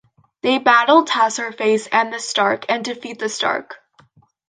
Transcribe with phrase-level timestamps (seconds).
[0.41, 3.75] They battle Taserface and the Stark, and defeat the Stark.